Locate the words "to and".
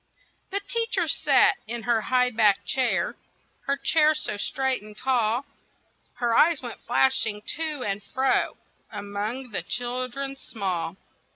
7.55-8.01